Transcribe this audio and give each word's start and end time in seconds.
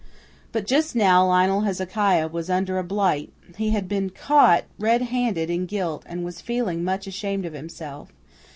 But 0.51 0.65
just 0.65 0.95
now 0.95 1.27
Lionel 1.27 1.61
Hezekiah 1.61 2.27
was 2.29 2.49
under 2.49 2.79
a 2.79 2.83
blight; 2.83 3.31
he 3.57 3.69
had 3.69 3.87
been 3.87 4.09
caught 4.09 4.63
red 4.79 5.03
handed 5.03 5.51
in 5.51 5.67
guilt, 5.67 6.01
and 6.07 6.25
was 6.25 6.41
feeling 6.41 6.83
much 6.83 7.05
ashamed 7.05 7.45
of 7.45 7.53
himself. 7.53 8.09